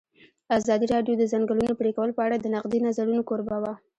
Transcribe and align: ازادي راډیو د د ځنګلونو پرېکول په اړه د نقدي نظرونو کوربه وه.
ازادي 0.57 0.85
راډیو 0.93 1.13
د 1.17 1.19
د 1.21 1.23
ځنګلونو 1.33 1.73
پرېکول 1.79 2.09
په 2.13 2.21
اړه 2.25 2.35
د 2.39 2.45
نقدي 2.55 2.79
نظرونو 2.87 3.21
کوربه 3.29 3.57
وه. 3.63 3.73